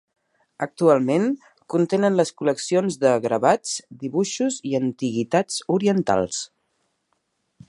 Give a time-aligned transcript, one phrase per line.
[0.65, 1.27] Actualment,
[1.73, 6.45] contenen les col·leccions de gravats, dibuixos i antiguitats orientals.